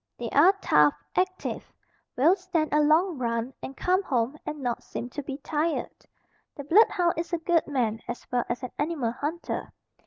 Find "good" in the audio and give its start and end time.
7.37-7.67